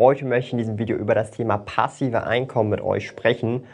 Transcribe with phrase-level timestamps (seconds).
[0.00, 3.66] Heute möchte ich in diesem Video über das Thema passive Einkommen mit euch sprechen.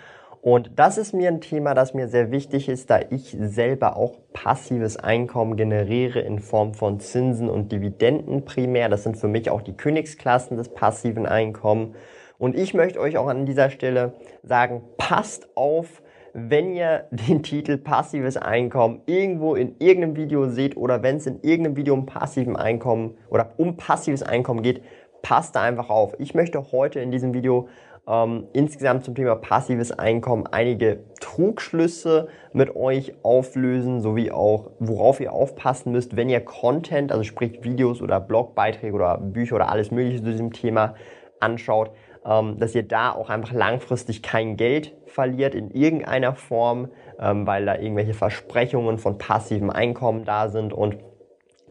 [0.42, 4.16] Und das ist mir ein Thema, das mir sehr wichtig ist, da ich selber auch
[4.32, 8.88] passives Einkommen generiere in Form von Zinsen und Dividenden primär.
[8.88, 11.94] Das sind für mich auch die Königsklassen des passiven Einkommens.
[12.38, 16.02] Und ich möchte euch auch an dieser Stelle sagen, passt auf,
[16.36, 21.40] wenn ihr den Titel passives Einkommen irgendwo in irgendeinem Video seht oder wenn es in
[21.42, 24.82] irgendeinem Video um passiven Einkommen oder um passives Einkommen geht,
[25.26, 26.14] passt da einfach auf.
[26.20, 27.68] Ich möchte heute in diesem Video
[28.06, 35.32] ähm, insgesamt zum Thema passives Einkommen einige Trugschlüsse mit euch auflösen, sowie auch, worauf ihr
[35.32, 40.23] aufpassen müsst, wenn ihr Content, also sprich Videos oder Blogbeiträge oder Bücher oder alles Mögliche
[40.23, 40.95] zu diesem Thema
[41.40, 41.90] anschaut,
[42.24, 47.66] ähm, dass ihr da auch einfach langfristig kein Geld verliert in irgendeiner Form, ähm, weil
[47.66, 50.98] da irgendwelche Versprechungen von passivem Einkommen da sind und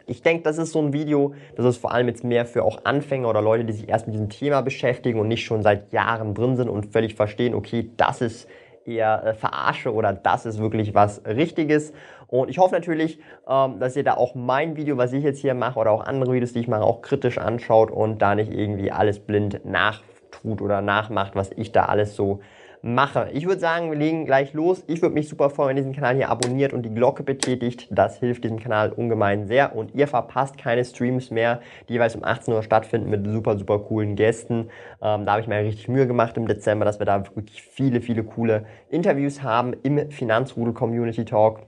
[0.07, 2.85] ich denke, das ist so ein Video, das ist vor allem jetzt mehr für auch
[2.85, 6.33] Anfänger oder Leute, die sich erst mit diesem Thema beschäftigen und nicht schon seit Jahren
[6.33, 8.47] drin sind und völlig verstehen, okay, das ist
[8.85, 11.91] eher äh, Verarsche oder das ist wirklich was Richtiges.
[12.27, 15.53] Und ich hoffe natürlich, ähm, dass ihr da auch mein Video, was ich jetzt hier
[15.53, 18.91] mache oder auch andere Videos, die ich mache, auch kritisch anschaut und da nicht irgendwie
[18.91, 22.41] alles blind nachtut oder nachmacht, was ich da alles so
[22.85, 23.29] mache.
[23.33, 24.83] Ich würde sagen, wir legen gleich los.
[24.85, 27.87] Ich würde mich super freuen, wenn ihr diesen Kanal hier abonniert und die Glocke betätigt.
[27.89, 32.23] Das hilft diesem Kanal ungemein sehr und ihr verpasst keine Streams mehr, die jeweils um
[32.23, 34.69] 18 Uhr stattfinden mit super, super coolen Gästen.
[35.01, 38.01] Ähm, da habe ich mir richtig Mühe gemacht im Dezember, dass wir da wirklich viele,
[38.01, 41.61] viele coole Interviews haben im Finanzrudel Community Talk.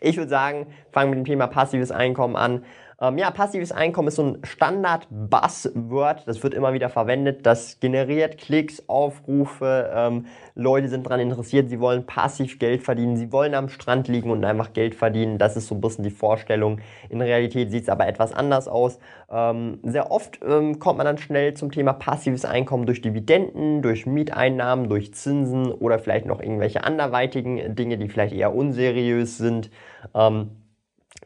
[0.00, 2.64] Ich würde sagen, fangen wir mit dem Thema passives Einkommen an.
[3.02, 7.46] Ähm, ja, passives Einkommen ist so ein Standard-Buzzword, das wird immer wieder verwendet.
[7.46, 13.32] Das generiert Klicks, Aufrufe, ähm, Leute sind daran interessiert, sie wollen passiv Geld verdienen, sie
[13.32, 15.38] wollen am Strand liegen und einfach Geld verdienen.
[15.38, 16.80] Das ist so ein bisschen die Vorstellung.
[17.08, 18.98] In Realität sieht es aber etwas anders aus.
[19.30, 24.04] Ähm, sehr oft ähm, kommt man dann schnell zum Thema passives Einkommen durch Dividenden, durch
[24.04, 29.70] Mieteinnahmen, durch Zinsen oder vielleicht noch irgendwelche anderweitigen Dinge, die vielleicht eher unseriös sind.
[30.14, 30.50] Ähm,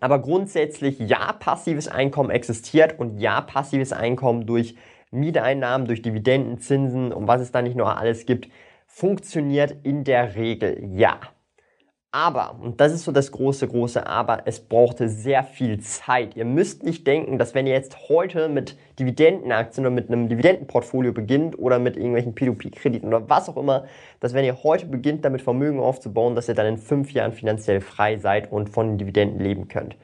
[0.00, 4.76] aber grundsätzlich ja, passives Einkommen existiert und ja, passives Einkommen durch
[5.10, 8.48] Mieteinnahmen, durch Dividenden, Zinsen und was es da nicht noch alles gibt,
[8.86, 11.20] funktioniert in der Regel ja.
[12.14, 16.36] Aber, und das ist so das große, große Aber, es brauchte sehr viel Zeit.
[16.36, 21.12] Ihr müsst nicht denken, dass wenn ihr jetzt heute mit Dividendenaktien oder mit einem Dividendenportfolio
[21.12, 23.86] beginnt oder mit irgendwelchen P2P-Krediten oder was auch immer,
[24.20, 27.80] dass wenn ihr heute beginnt, damit Vermögen aufzubauen, dass ihr dann in fünf Jahren finanziell
[27.80, 29.96] frei seid und von den Dividenden leben könnt.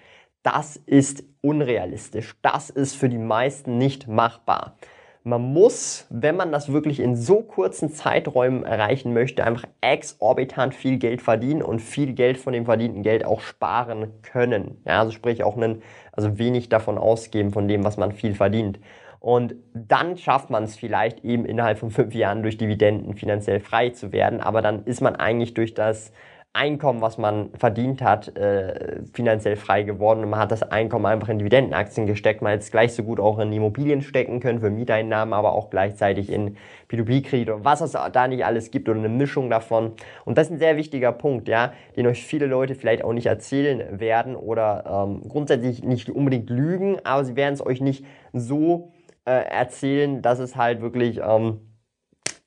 [0.43, 2.35] Das ist unrealistisch.
[2.43, 4.75] Das ist für die meisten nicht machbar
[5.23, 10.99] man muss, wenn man das wirklich in so kurzen Zeiträumen erreichen möchte, einfach exorbitant viel
[10.99, 14.79] Geld verdienen und viel Geld von dem verdienten Geld auch sparen können.
[14.87, 15.83] Ja, also sprich auch einen,
[16.13, 18.81] also wenig davon ausgeben von dem, was man viel verdient.
[19.21, 23.91] Und dann schafft man es vielleicht eben innerhalb von fünf Jahren durch Dividenden finanziell frei
[23.91, 24.41] zu werden.
[24.41, 26.13] Aber dann ist man eigentlich durch das
[26.53, 31.29] Einkommen, was man verdient hat, äh, finanziell frei geworden und man hat das Einkommen einfach
[31.29, 32.43] in Dividendenaktien gesteckt.
[32.43, 35.71] Man hätte es gleich so gut auch in Immobilien stecken können für Mieteinnahmen, aber auch
[35.71, 36.57] gleichzeitig in
[36.91, 39.93] P2P-Kredite und was es da nicht alles gibt oder eine Mischung davon.
[40.25, 43.27] Und das ist ein sehr wichtiger Punkt, ja, den euch viele Leute vielleicht auch nicht
[43.27, 48.91] erzählen werden oder ähm, grundsätzlich nicht unbedingt lügen, aber sie werden es euch nicht so
[49.25, 51.61] äh, erzählen, dass es halt wirklich ähm,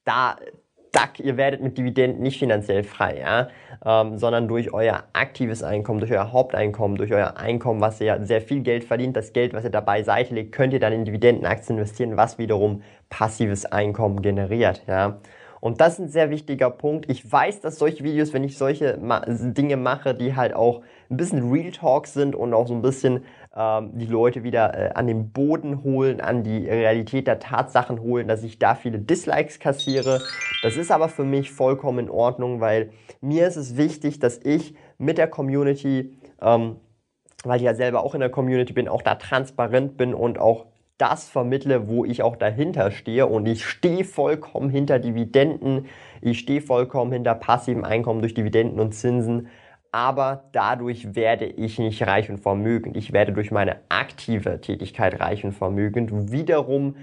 [0.03, 0.35] da
[0.93, 3.47] zack, ihr werdet mit Dividenden nicht finanziell frei, ja,
[3.85, 8.41] ähm, sondern durch euer aktives Einkommen, durch euer Haupteinkommen, durch euer Einkommen, was ihr sehr
[8.41, 11.77] viel Geld verdient, das Geld, was ihr dabei Seite legt, könnt ihr dann in Dividendenaktien
[11.77, 15.19] investieren, was wiederum passives Einkommen generiert, ja.
[15.63, 17.09] Und das ist ein sehr wichtiger Punkt.
[17.09, 18.99] Ich weiß, dass solche Videos, wenn ich solche
[19.29, 23.23] Dinge mache, die halt auch ein bisschen Real Talk sind und auch so ein bisschen
[23.55, 28.27] ähm, die Leute wieder äh, an den Boden holen, an die Realität der Tatsachen holen,
[28.27, 30.19] dass ich da viele Dislikes kassiere.
[30.63, 34.75] Das ist aber für mich vollkommen in Ordnung, weil mir ist es wichtig, dass ich
[34.97, 36.75] mit der Community, ähm,
[37.45, 40.72] weil ich ja selber auch in der Community bin, auch da transparent bin und auch
[41.03, 43.27] das vermittle, wo ich auch dahinter stehe.
[43.27, 45.87] Und ich stehe vollkommen hinter Dividenden,
[46.21, 49.49] ich stehe vollkommen hinter passivem Einkommen durch Dividenden und Zinsen
[49.93, 52.97] aber dadurch werde ich nicht reich und vermögend.
[52.97, 56.31] Ich werde durch meine aktive Tätigkeit reich und vermögend.
[56.31, 56.95] Wiederum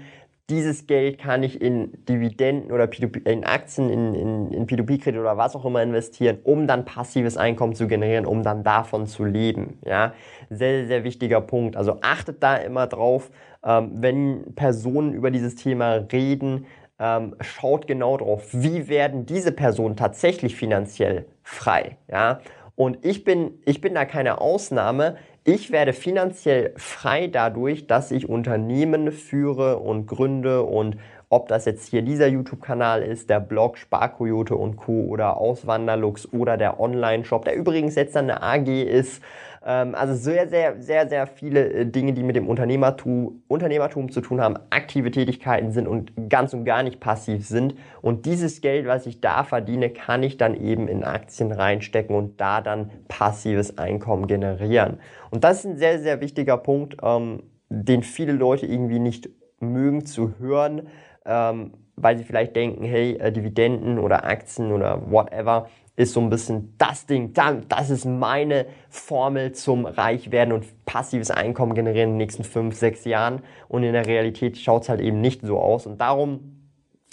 [0.51, 5.37] dieses Geld kann ich in Dividenden oder P2P, in Aktien, in, in, in P2P-Kredit oder
[5.37, 9.79] was auch immer investieren, um dann passives Einkommen zu generieren, um dann davon zu leben.
[9.85, 10.13] Ja,
[10.49, 11.77] sehr, sehr wichtiger Punkt.
[11.77, 13.31] Also achtet da immer drauf,
[13.63, 16.65] ähm, wenn Personen über dieses Thema reden,
[16.99, 21.97] ähm, schaut genau drauf, wie werden diese Personen tatsächlich finanziell frei.
[22.11, 22.41] Ja,
[22.75, 25.15] und ich bin, ich bin da keine Ausnahme.
[25.43, 30.97] Ich werde finanziell frei dadurch, dass ich Unternehmen führe und gründe und
[31.31, 35.05] ob das jetzt hier dieser YouTube-Kanal ist, der Blog Sparkoyote und Co.
[35.05, 39.21] oder Auswanderlux oder der Online-Shop, der übrigens jetzt dann eine AG ist
[39.63, 44.21] ähm, also sehr, sehr, sehr, sehr viele äh, Dinge, die mit dem Unternehmertum, Unternehmertum zu
[44.21, 47.75] tun haben, aktive Tätigkeiten sind und ganz und gar nicht passiv sind.
[48.01, 52.41] Und dieses Geld, was ich da verdiene, kann ich dann eben in Aktien reinstecken und
[52.41, 54.97] da dann passives Einkommen generieren.
[55.29, 59.29] Und das ist ein sehr, sehr wichtiger Punkt, ähm, den viele Leute irgendwie nicht
[59.59, 60.87] mögen zu hören.
[61.25, 66.29] Ähm, weil sie vielleicht denken, hey, äh, Dividenden oder Aktien oder whatever ist so ein
[66.29, 72.17] bisschen das Ding, das ist meine Formel zum Reichwerden und passives Einkommen generieren in den
[72.17, 73.41] nächsten fünf, sechs Jahren.
[73.67, 75.85] Und in der Realität schaut es halt eben nicht so aus.
[75.85, 76.61] Und darum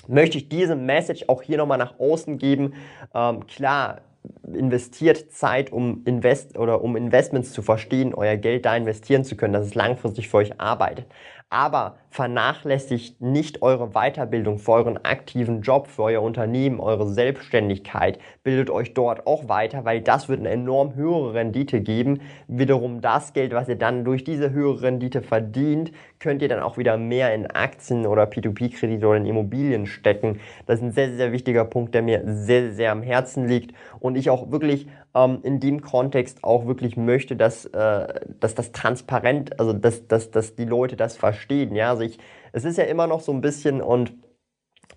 [0.07, 2.75] möchte ich diese Message auch hier nochmal nach außen geben.
[3.15, 4.01] Ähm, klar,
[4.47, 9.53] investiert Zeit, um Invest oder um Investments zu verstehen, euer Geld da investieren zu können,
[9.53, 11.07] dass es langfristig für euch arbeitet
[11.51, 18.19] aber vernachlässigt nicht eure Weiterbildung für euren aktiven Job, für euer Unternehmen, eure Selbstständigkeit.
[18.43, 22.21] Bildet euch dort auch weiter, weil das wird eine enorm höhere Rendite geben.
[22.47, 26.79] Wiederum das Geld, was ihr dann durch diese höhere Rendite verdient, könnt ihr dann auch
[26.79, 30.41] wieder mehr in Aktien oder P2P-Kredite oder in Immobilien stecken.
[30.67, 34.17] Das ist ein sehr, sehr wichtiger Punkt, der mir sehr, sehr am Herzen liegt und
[34.17, 39.59] ich auch wirklich ähm, in dem Kontext auch wirklich möchte, dass, äh, dass das transparent,
[39.59, 41.75] also dass, dass, dass die Leute das verstehen.
[41.75, 42.19] Ja, also ich,
[42.53, 44.15] es ist ja immer noch so ein bisschen und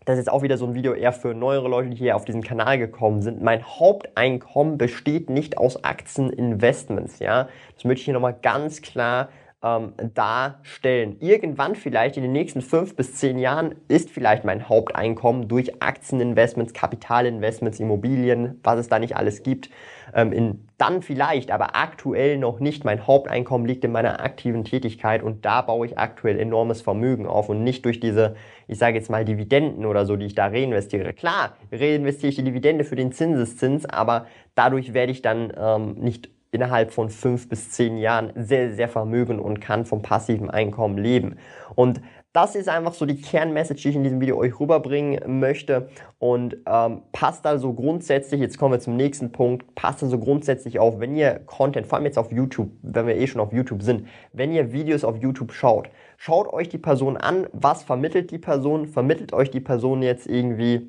[0.05, 2.43] das ist auch wieder so ein Video eher für neuere Leute, die hier auf diesen
[2.43, 3.41] Kanal gekommen sind.
[3.41, 7.49] Mein Haupteinkommen besteht nicht aus Aktieninvestments, ja.
[7.75, 9.29] Das möchte ich hier nochmal ganz klar
[9.63, 11.17] ähm, darstellen.
[11.19, 16.73] Irgendwann vielleicht in den nächsten fünf bis zehn Jahren ist vielleicht mein Haupteinkommen durch Aktieninvestments,
[16.73, 19.69] Kapitalinvestments, Immobilien, was es da nicht alles gibt,
[20.15, 22.85] ähm, in, dann vielleicht, aber aktuell noch nicht.
[22.85, 27.49] Mein Haupteinkommen liegt in meiner aktiven Tätigkeit und da baue ich aktuell enormes Vermögen auf
[27.49, 28.35] und nicht durch diese,
[28.67, 31.13] ich sage jetzt mal Dividenden oder so, die ich da reinvestiere.
[31.13, 34.25] Klar, reinvestiere ich die Dividende für den Zinseszins, aber
[34.55, 39.39] dadurch werde ich dann ähm, nicht innerhalb von fünf bis zehn Jahren sehr, sehr vermögen
[39.39, 41.37] und kann vom passiven Einkommen leben.
[41.75, 42.01] Und
[42.33, 45.89] das ist einfach so die Kernmessage, die ich in diesem Video euch rüberbringen möchte.
[46.17, 50.99] Und ähm, passt also grundsätzlich, jetzt kommen wir zum nächsten Punkt, passt also grundsätzlich auf,
[50.99, 54.07] wenn ihr Content, vor allem jetzt auf YouTube, wenn wir eh schon auf YouTube sind,
[54.31, 58.87] wenn ihr Videos auf YouTube schaut, schaut euch die Person an, was vermittelt die Person,
[58.87, 60.87] vermittelt euch die Person jetzt irgendwie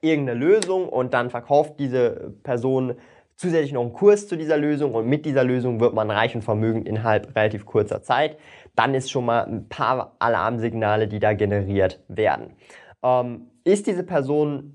[0.00, 2.94] irgendeine Lösung und dann verkauft diese Person
[3.36, 6.42] zusätzlich noch einen Kurs zu dieser Lösung und mit dieser Lösung wird man reich und
[6.42, 8.38] vermögend innerhalb relativ kurzer Zeit.
[8.74, 12.54] Dann ist schon mal ein paar Alarmsignale, die da generiert werden.
[13.02, 14.72] Ähm, ist diese Person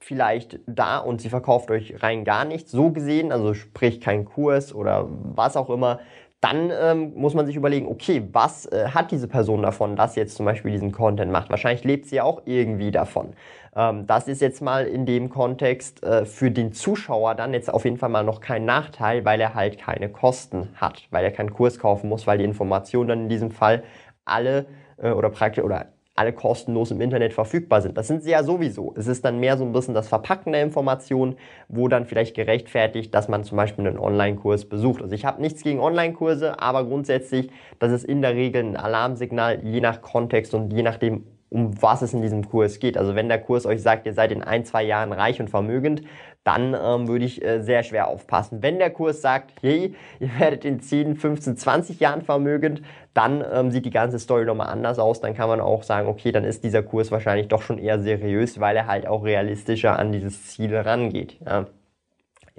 [0.00, 4.74] vielleicht da und sie verkauft euch rein gar nichts, so gesehen, also sprich kein Kurs
[4.74, 6.00] oder was auch immer,
[6.40, 10.20] dann ähm, muss man sich überlegen, okay, was äh, hat diese Person davon, dass sie
[10.20, 11.50] jetzt zum Beispiel diesen Content macht?
[11.50, 13.34] Wahrscheinlich lebt sie ja auch irgendwie davon.
[13.76, 17.84] Ähm, das ist jetzt mal in dem Kontext äh, für den Zuschauer dann jetzt auf
[17.84, 21.52] jeden Fall mal noch kein Nachteil, weil er halt keine Kosten hat, weil er keinen
[21.52, 23.82] Kurs kaufen muss, weil die Informationen dann in diesem Fall
[24.24, 25.88] alle äh, oder praktisch oder
[26.20, 27.96] alle kostenlos im Internet verfügbar sind.
[27.96, 28.92] Das sind sie ja sowieso.
[28.94, 31.36] Es ist dann mehr so ein bisschen das Verpacken der Informationen,
[31.68, 35.00] wo dann vielleicht gerechtfertigt, dass man zum Beispiel einen Online-Kurs besucht.
[35.00, 39.64] Also ich habe nichts gegen Online-Kurse, aber grundsätzlich, das ist in der Regel ein Alarmsignal,
[39.64, 42.98] je nach Kontext und je nachdem, um was es in diesem Kurs geht.
[42.98, 46.02] Also wenn der Kurs euch sagt, ihr seid in ein, zwei Jahren reich und vermögend,
[46.50, 48.60] dann ähm, würde ich äh, sehr schwer aufpassen.
[48.60, 52.82] Wenn der Kurs sagt, hey, ihr werdet in 10, 15, 20 Jahren vermögend,
[53.14, 55.20] dann ähm, sieht die ganze Story nochmal anders aus.
[55.20, 58.58] Dann kann man auch sagen, okay, dann ist dieser Kurs wahrscheinlich doch schon eher seriös,
[58.58, 61.38] weil er halt auch realistischer an dieses Ziel rangeht.
[61.46, 61.66] Ja.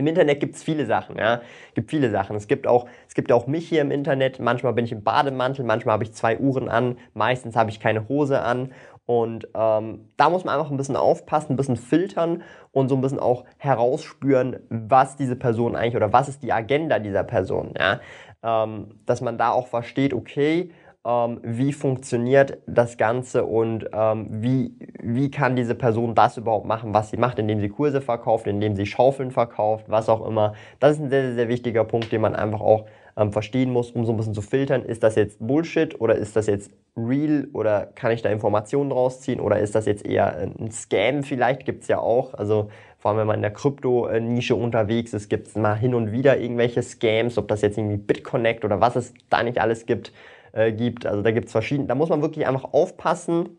[0.02, 1.42] Im Internet gibt es viele Sachen, ja.
[1.76, 2.36] Gibt viele Sachen.
[2.36, 4.40] Es gibt auch, es gibt auch mich hier im Internet.
[4.40, 8.10] Manchmal bin ich im Bademantel, manchmal habe ich zwei Uhren an, meistens habe ich keine
[8.10, 8.74] Hose an.
[9.06, 12.42] Und ähm, da muss man einfach ein bisschen aufpassen, ein bisschen filtern
[12.72, 16.98] und so ein bisschen auch herausspüren, was diese Person eigentlich oder was ist die Agenda
[16.98, 17.76] dieser Person.
[17.78, 18.00] Ja?
[18.42, 20.72] Ähm, dass man da auch versteht, okay,
[21.06, 26.94] ähm, wie funktioniert das Ganze und ähm, wie, wie kann diese Person das überhaupt machen,
[26.94, 30.54] was sie macht, indem sie Kurse verkauft, indem sie Schaufeln verkauft, was auch immer.
[30.80, 32.86] Das ist ein sehr, sehr, wichtiger Punkt, den man einfach auch
[33.18, 36.36] ähm, verstehen muss, um so ein bisschen zu filtern, ist das jetzt Bullshit oder ist
[36.36, 40.38] das jetzt real oder kann ich da Informationen draus ziehen oder ist das jetzt eher
[40.38, 42.34] ein Scam vielleicht, gibt es ja auch.
[42.36, 46.12] Also vor allem wenn man in der Krypto-Nische unterwegs ist, gibt es mal hin und
[46.12, 50.14] wieder irgendwelche Scams, ob das jetzt irgendwie BitConnect oder was es da nicht alles gibt.
[50.54, 51.06] Äh, gibt.
[51.06, 53.58] Also da gibt es verschiedene, da muss man wirklich einfach aufpassen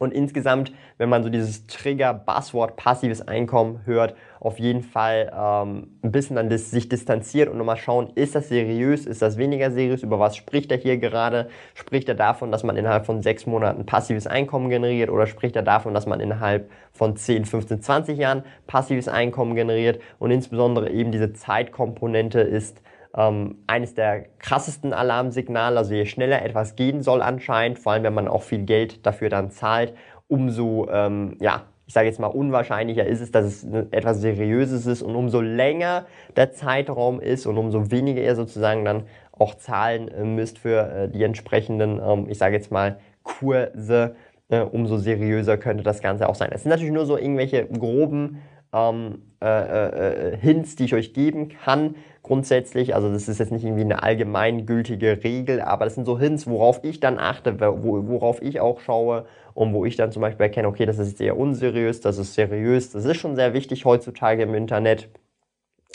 [0.00, 6.10] und insgesamt, wenn man so dieses Trigger-Buzzword passives Einkommen hört, auf jeden Fall ähm, ein
[6.10, 10.02] bisschen dann das, sich distanziert und nochmal schauen, ist das seriös, ist das weniger seriös,
[10.02, 11.50] über was spricht er hier gerade?
[11.74, 15.62] Spricht er davon, dass man innerhalb von sechs Monaten passives Einkommen generiert oder spricht er
[15.62, 20.00] davon, dass man innerhalb von 10, 15, 20 Jahren passives Einkommen generiert?
[20.18, 22.80] Und insbesondere eben diese Zeitkomponente ist
[23.16, 25.78] ähm, eines der krassesten Alarmsignale.
[25.78, 29.28] Also je schneller etwas gehen soll anscheinend, vor allem wenn man auch viel Geld dafür
[29.28, 29.94] dann zahlt,
[30.28, 35.02] umso, ähm, ja, ich sage jetzt mal, unwahrscheinlicher ist es, dass es etwas Seriöses ist
[35.02, 40.24] und umso länger der Zeitraum ist und umso weniger ihr sozusagen dann auch zahlen äh,
[40.24, 44.14] müsst für äh, die entsprechenden, ähm, ich sage jetzt mal, Kurse,
[44.50, 46.50] äh, umso seriöser könnte das Ganze auch sein.
[46.52, 48.40] Es sind natürlich nur so irgendwelche groben
[48.72, 51.96] ähm, äh, äh, äh, Hints, die ich euch geben kann
[52.30, 52.94] grundsätzlich.
[52.94, 56.84] Also das ist jetzt nicht irgendwie eine allgemeingültige Regel, aber das sind so Hints, worauf
[56.84, 60.86] ich dann achte, worauf ich auch schaue und wo ich dann zum Beispiel erkenne, okay,
[60.86, 62.92] das ist jetzt eher unseriös, das ist seriös.
[62.92, 65.08] Das ist schon sehr wichtig heutzutage im Internet.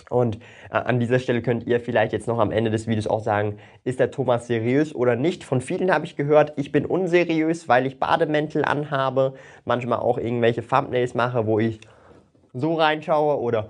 [0.10, 0.36] Und
[0.72, 3.58] äh, an dieser Stelle könnt ihr vielleicht jetzt noch am Ende des Videos auch sagen,
[3.86, 5.46] ist der Thomas seriös oder nicht?
[5.46, 10.68] Von vielen habe ich gehört, ich bin unseriös, weil ich Bademäntel anhabe, manchmal auch irgendwelche
[10.68, 11.80] Thumbnails mache, wo ich
[12.52, 13.70] so reinschaue oder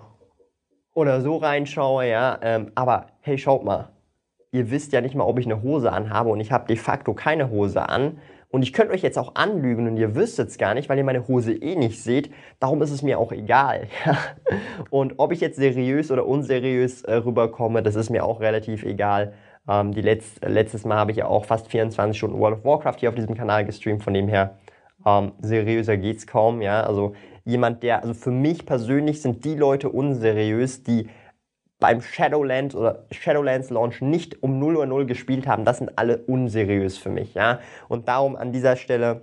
[0.95, 2.39] oder so reinschaue, ja.
[2.41, 3.89] Ähm, aber hey, schaut mal,
[4.51, 7.13] ihr wisst ja nicht mal, ob ich eine Hose anhabe und ich habe de facto
[7.13, 8.17] keine Hose an.
[8.49, 11.03] Und ich könnte euch jetzt auch anlügen und ihr wüsstet es gar nicht, weil ihr
[11.03, 12.31] meine Hose eh nicht seht.
[12.59, 13.87] Darum ist es mir auch egal.
[14.89, 19.33] und ob ich jetzt seriös oder unseriös äh, rüberkomme, das ist mir auch relativ egal.
[19.67, 22.99] Ähm, die Letz letztes Mal habe ich ja auch fast 24 Stunden World of Warcraft
[22.99, 24.03] hier auf diesem Kanal gestreamt.
[24.03, 24.57] Von dem her
[25.05, 26.61] ähm, seriöser geht's kaum.
[26.61, 27.13] Ja, also
[27.45, 31.07] jemand, der, also für mich persönlich sind die Leute unseriös, die
[31.79, 35.65] beim Shadowlands oder Shadowlands Launch nicht um 0 Uhr 0 gespielt haben.
[35.65, 37.59] Das sind alle unseriös für mich, ja.
[37.87, 39.21] Und darum an dieser Stelle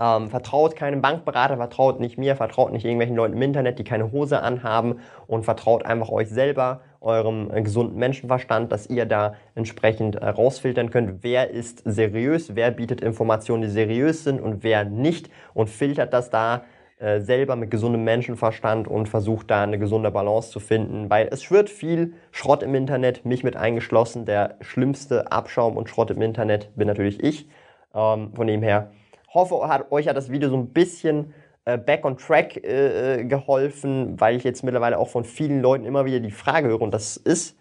[0.00, 4.12] ähm, vertraut keinem Bankberater, vertraut nicht mir, vertraut nicht irgendwelchen Leuten im Internet, die keine
[4.12, 10.16] Hose anhaben und vertraut einfach euch selber, eurem äh, gesunden Menschenverstand, dass ihr da entsprechend
[10.16, 15.30] äh, rausfiltern könnt, wer ist seriös, wer bietet Informationen, die seriös sind und wer nicht
[15.54, 16.62] und filtert das da
[16.98, 21.44] äh, selber mit gesundem Menschenverstand und versucht da eine gesunde Balance zu finden, weil es
[21.44, 24.24] schwirrt viel Schrott im Internet, mich mit eingeschlossen.
[24.24, 27.48] Der schlimmste Abschaum und Schrott im Internet bin natürlich ich.
[27.94, 28.90] Ähm, von dem her
[29.32, 33.24] hoffe, hat, euch hat das Video so ein bisschen äh, back on track äh, äh,
[33.24, 36.92] geholfen, weil ich jetzt mittlerweile auch von vielen Leuten immer wieder die Frage höre und
[36.92, 37.56] das ist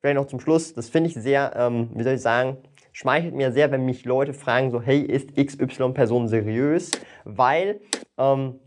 [0.00, 2.58] vielleicht noch zum Schluss, das finde ich sehr, ähm, wie soll ich sagen,
[2.92, 6.90] schmeichelt mir sehr, wenn mich Leute fragen so, hey, ist XY Person seriös?
[7.24, 7.80] Weil
[8.18, 8.58] ähm,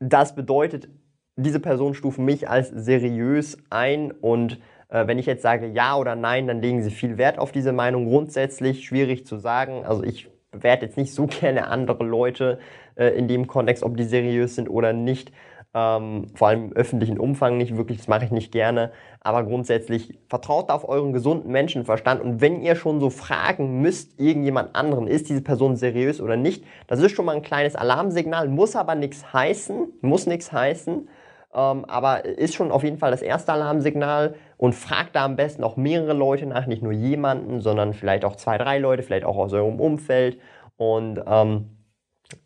[0.00, 0.88] das bedeutet,
[1.36, 6.16] diese Personen stufen mich als seriös ein und äh, wenn ich jetzt sage ja oder
[6.16, 8.06] nein, dann legen sie viel Wert auf diese Meinung.
[8.06, 9.84] Grundsätzlich schwierig zu sagen.
[9.84, 12.58] Also ich bewerte jetzt nicht so gerne andere Leute
[12.96, 15.32] äh, in dem Kontext, ob die seriös sind oder nicht
[15.72, 20.18] ähm, vor allem im öffentlichen Umfang nicht wirklich, das mache ich nicht gerne, aber grundsätzlich
[20.28, 22.20] vertraut auf euren gesunden Menschenverstand.
[22.20, 26.64] Und wenn ihr schon so fragen müsst, irgendjemand anderen, ist diese Person seriös oder nicht,
[26.88, 31.08] das ist schon mal ein kleines Alarmsignal, muss aber nichts heißen, muss nichts heißen,
[31.54, 34.34] ähm, aber ist schon auf jeden Fall das erste Alarmsignal.
[34.56, 38.36] Und fragt da am besten auch mehrere Leute nach, nicht nur jemanden, sondern vielleicht auch
[38.36, 40.38] zwei, drei Leute, vielleicht auch aus eurem Umfeld.
[40.76, 41.78] Und ähm,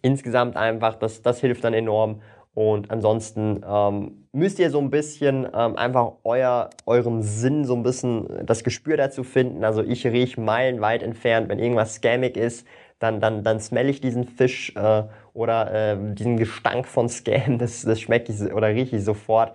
[0.00, 2.20] insgesamt einfach, das, das hilft dann enorm
[2.54, 7.82] und ansonsten ähm, müsst ihr so ein bisschen ähm, einfach euer, euren Sinn, so ein
[7.82, 9.64] bisschen das Gespür dazu finden.
[9.64, 12.66] Also ich rieche meilenweit entfernt, wenn irgendwas scammig ist,
[13.00, 17.82] dann, dann, dann smell ich diesen Fisch äh, oder äh, diesen Gestank von Scam, das,
[17.82, 19.54] das schmecke ich oder rieche ich sofort.